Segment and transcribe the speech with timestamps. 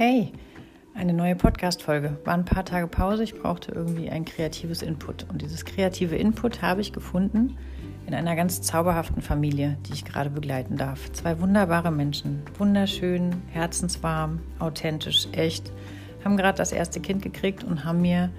[0.00, 0.32] Hey,
[0.94, 2.18] eine neue Podcast-Folge.
[2.24, 3.24] War ein paar Tage Pause.
[3.24, 5.26] Ich brauchte irgendwie ein kreatives Input.
[5.28, 7.56] Und dieses kreative Input habe ich gefunden
[8.06, 11.10] in einer ganz zauberhaften Familie, die ich gerade begleiten darf.
[11.10, 12.44] Zwei wunderbare Menschen.
[12.58, 15.72] Wunderschön, herzenswarm, authentisch, echt.
[16.24, 18.30] Haben gerade das erste Kind gekriegt und haben mir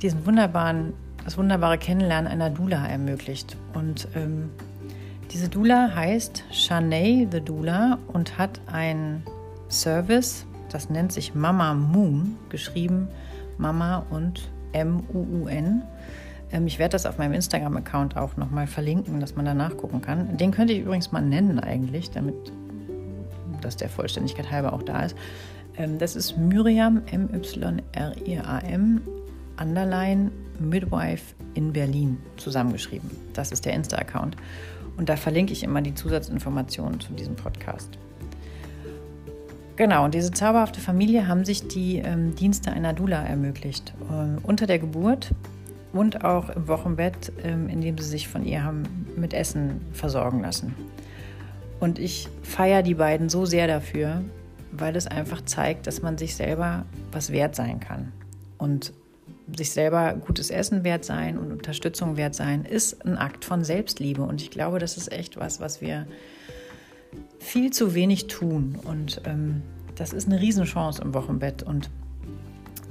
[0.00, 3.58] diesen wunderbaren, das wunderbare Kennenlernen einer Dula ermöglicht.
[3.74, 4.48] Und ähm,
[5.30, 9.22] diese Dula heißt Shanae the Dula und hat ein
[9.68, 13.06] Service, das nennt sich Mama Moon, geschrieben
[13.58, 15.82] Mama und M-U-U-N.
[16.50, 20.36] Ähm, ich werde das auf meinem Instagram-Account auch nochmal verlinken, dass man da nachgucken kann.
[20.36, 22.34] Den könnte ich übrigens mal nennen eigentlich, damit
[23.60, 25.14] das der Vollständigkeit halber auch da ist.
[25.76, 29.00] Ähm, das ist Myriam, M-Y-R-I-A-M,
[29.60, 33.12] Underline Midwife in Berlin zusammengeschrieben.
[33.32, 34.36] Das ist der Insta-Account.
[34.96, 37.96] Und da verlinke ich immer die Zusatzinformationen zu diesem Podcast.
[39.76, 43.92] Genau, und diese zauberhafte Familie haben sich die ähm, Dienste einer Dula ermöglicht.
[44.08, 45.32] Äh, unter der Geburt
[45.92, 48.84] und auch im Wochenbett, ähm, indem sie sich von ihr haben
[49.16, 50.74] mit Essen versorgen lassen.
[51.80, 54.22] Und ich feiere die beiden so sehr dafür,
[54.70, 58.12] weil es einfach zeigt, dass man sich selber was wert sein kann.
[58.58, 58.92] Und
[59.56, 64.22] sich selber gutes Essen wert sein und Unterstützung wert sein, ist ein Akt von Selbstliebe.
[64.22, 66.06] Und ich glaube, das ist echt was, was wir
[67.38, 68.78] viel zu wenig tun.
[68.84, 69.62] Und ähm,
[69.96, 71.62] das ist eine Riesenchance im Wochenbett.
[71.62, 71.90] Und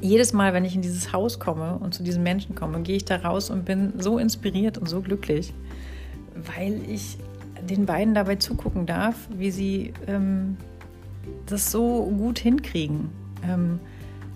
[0.01, 3.05] jedes Mal, wenn ich in dieses Haus komme und zu diesen Menschen komme, gehe ich
[3.05, 5.53] da raus und bin so inspiriert und so glücklich,
[6.55, 7.17] weil ich
[7.69, 10.57] den beiden dabei zugucken darf, wie sie ähm,
[11.45, 13.09] das so gut hinkriegen.
[13.47, 13.79] Ähm,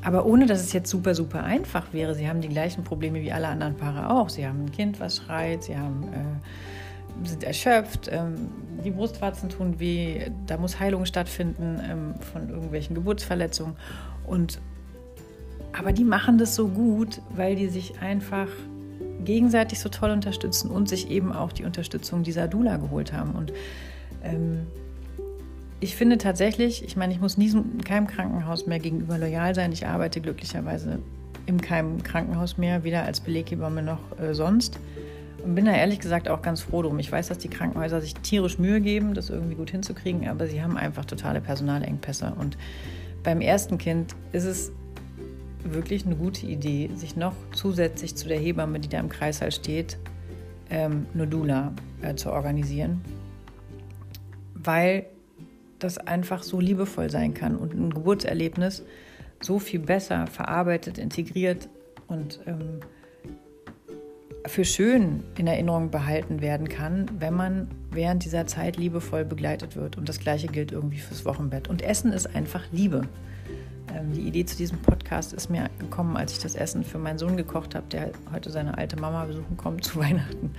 [0.04, 2.16] aber ohne, dass es jetzt super, super einfach wäre.
[2.16, 4.30] Sie haben die gleichen Probleme wie alle anderen Paare auch.
[4.30, 6.18] Sie haben ein Kind, was schreit, sie haben äh,
[7.24, 8.50] sind erschöpft, ähm,
[8.84, 13.76] die Brustwarzen tun weh, da muss Heilung stattfinden ähm, von irgendwelchen Geburtsverletzungen.
[14.26, 14.60] Und,
[15.74, 18.48] aber die machen das so gut, weil die sich einfach
[19.24, 23.32] gegenseitig so toll unterstützen und sich eben auch die Unterstützung dieser Dula geholt haben.
[23.32, 23.52] Und
[24.24, 24.68] ähm,
[25.80, 27.52] ich finde tatsächlich, ich meine, ich muss nie
[27.84, 29.72] keinem Krankenhaus mehr gegenüber loyal sein.
[29.72, 31.00] Ich arbeite glücklicherweise
[31.46, 34.80] in keinem Krankenhaus mehr, weder als Beleghebamme noch äh, sonst.
[35.56, 37.00] Bin da ehrlich gesagt auch ganz froh drum.
[37.00, 40.62] Ich weiß, dass die Krankenhäuser sich tierisch Mühe geben, das irgendwie gut hinzukriegen, aber sie
[40.62, 42.34] haben einfach totale Personalengpässe.
[42.38, 42.58] Und
[43.24, 44.72] beim ersten Kind ist es
[45.64, 49.98] wirklich eine gute Idee, sich noch zusätzlich zu der Hebamme, die da im Kreißsaal steht,
[50.70, 53.02] ähm, eine Dula äh, zu organisieren.
[54.54, 55.06] Weil
[55.80, 58.84] das einfach so liebevoll sein kann und ein Geburtserlebnis
[59.42, 61.70] so viel besser verarbeitet, integriert
[62.08, 62.80] und ähm,
[64.48, 69.98] für schön in Erinnerung behalten werden kann, wenn man während dieser Zeit liebevoll begleitet wird.
[69.98, 71.68] Und das Gleiche gilt irgendwie fürs Wochenbett.
[71.68, 73.04] Und Essen ist einfach Liebe.
[73.94, 77.18] Ähm, die Idee zu diesem Podcast ist mir gekommen, als ich das Essen für meinen
[77.18, 80.52] Sohn gekocht habe, der heute seine alte Mama besuchen kommt zu Weihnachten.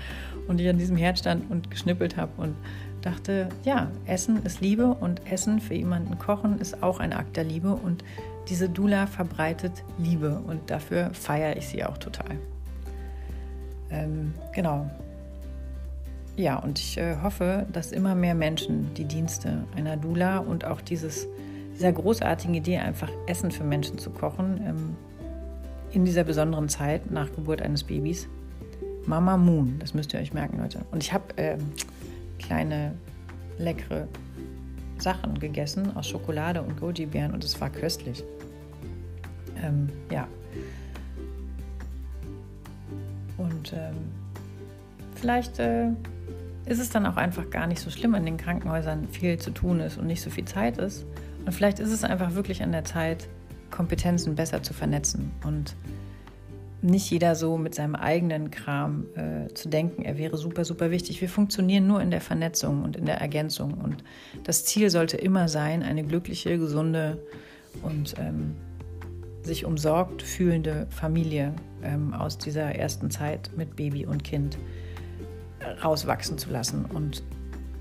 [0.47, 2.55] Und ich an diesem Herd stand und geschnippelt habe und
[3.03, 7.44] dachte, ja, Essen ist Liebe und Essen für jemanden kochen ist auch ein Akt der
[7.44, 7.75] Liebe.
[7.75, 8.03] Und
[8.49, 12.38] diese Dula verbreitet Liebe und dafür feiere ich sie auch total.
[13.91, 14.91] Ähm, genau.
[16.37, 20.81] Ja, und ich äh, hoffe, dass immer mehr Menschen die Dienste einer Dula und auch
[20.81, 21.26] dieses,
[21.75, 24.97] dieser großartigen Idee, einfach Essen für Menschen zu kochen, ähm,
[25.91, 28.28] in dieser besonderen Zeit nach Geburt eines Babys.
[29.06, 30.81] Mama Moon, das müsst ihr euch merken, Leute.
[30.93, 31.72] Und ich habe ähm,
[32.38, 32.94] kleine,
[33.59, 34.06] leckere
[34.99, 38.22] Sachen gegessen aus Schokolade und Goji-Beeren und es war köstlich.
[39.62, 40.28] Ähm, ja,
[43.38, 43.97] und ähm,
[45.15, 45.88] vielleicht äh,
[46.66, 49.81] ist es dann auch einfach gar nicht so schlimm, in den Krankenhäusern viel zu tun
[49.81, 51.06] ist und nicht so viel Zeit ist.
[51.47, 53.28] Und vielleicht ist es einfach wirklich an der Zeit,
[53.71, 55.76] Kompetenzen besser zu vernetzen und
[56.81, 61.20] nicht jeder so mit seinem eigenen Kram äh, zu denken, er wäre super, super wichtig.
[61.20, 63.75] Wir funktionieren nur in der Vernetzung und in der Ergänzung.
[63.75, 64.05] Und
[64.44, 67.19] das Ziel sollte immer sein, eine glückliche, gesunde
[67.82, 68.55] und ähm,
[69.49, 71.53] sich umsorgt fühlende Familie
[71.83, 74.59] ähm, aus dieser ersten Zeit mit Baby und Kind
[75.83, 76.85] rauswachsen zu lassen.
[76.85, 77.23] Und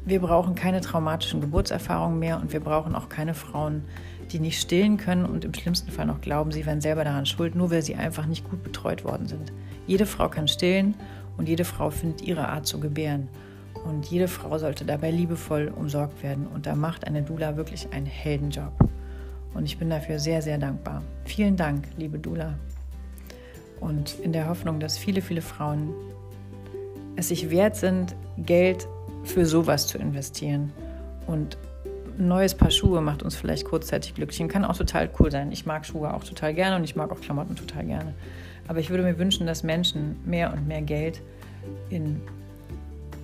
[0.05, 3.83] wir brauchen keine traumatischen Geburtserfahrungen mehr und wir brauchen auch keine Frauen,
[4.31, 7.55] die nicht stillen können und im schlimmsten Fall noch glauben, sie wären selber daran schuld,
[7.55, 9.53] nur weil sie einfach nicht gut betreut worden sind.
[9.85, 10.95] Jede Frau kann stillen
[11.37, 13.29] und jede Frau findet ihre Art zu gebären.
[13.85, 16.47] Und jede Frau sollte dabei liebevoll umsorgt werden.
[16.47, 18.73] Und da macht eine Dula wirklich einen Heldenjob.
[19.57, 21.01] Und ich bin dafür sehr, sehr dankbar.
[21.25, 22.53] Vielen Dank, liebe Dula.
[23.79, 25.93] Und in der Hoffnung, dass viele, viele Frauen
[27.15, 28.87] es sich wert sind, Geld
[29.23, 30.71] für sowas zu investieren
[31.25, 31.57] und
[32.19, 35.51] ein neues Paar Schuhe macht uns vielleicht kurzzeitig glücklich kann auch total cool sein.
[35.51, 38.13] Ich mag Schuhe auch total gerne und ich mag auch Klamotten total gerne.
[38.67, 41.21] Aber ich würde mir wünschen, dass Menschen mehr und mehr Geld
[41.89, 42.21] in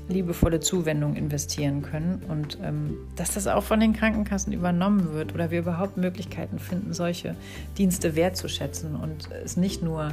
[0.08, 5.52] liebevolle Zuwendung investieren können und ähm, dass das auch von den Krankenkassen übernommen wird oder
[5.52, 7.36] wir überhaupt Möglichkeiten finden, solche
[7.78, 10.12] Dienste wertzuschätzen und es nicht nur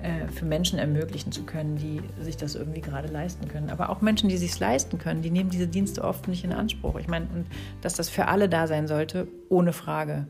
[0.00, 3.70] äh, für Menschen ermöglichen zu können, die sich das irgendwie gerade leisten können.
[3.70, 6.98] Aber auch Menschen, die sich leisten können, die nehmen diese Dienste oft nicht in Anspruch.
[6.98, 7.26] Ich meine,
[7.82, 10.26] dass das für alle da sein sollte, ohne Frage.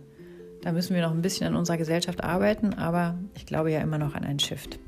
[0.63, 3.99] Da müssen wir noch ein bisschen an unserer Gesellschaft arbeiten, aber ich glaube ja immer
[3.99, 4.81] noch an einen Shift.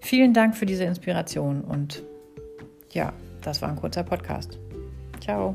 [0.00, 2.02] Vielen Dank für diese Inspiration und
[2.96, 3.12] ja,
[3.42, 4.58] das war ein kurzer Podcast.
[5.20, 5.54] Ciao.